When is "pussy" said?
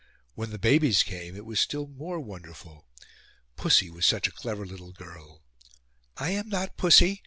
3.55-3.91, 6.75-7.19